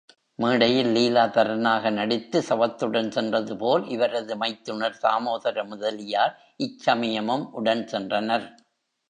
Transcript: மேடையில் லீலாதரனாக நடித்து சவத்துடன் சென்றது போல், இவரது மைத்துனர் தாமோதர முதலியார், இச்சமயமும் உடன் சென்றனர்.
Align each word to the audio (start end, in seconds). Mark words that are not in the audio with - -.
மேடையில் 0.39 0.89
லீலாதரனாக 0.91 1.91
நடித்து 1.91 2.41
சவத்துடன் 2.41 3.11
சென்றது 3.11 3.57
போல், 3.57 3.87
இவரது 3.87 4.35
மைத்துனர் 4.35 4.97
தாமோதர 5.01 5.67
முதலியார், 5.67 6.33
இச்சமயமும் 6.59 7.45
உடன் 7.51 7.85
சென்றனர். 7.85 8.47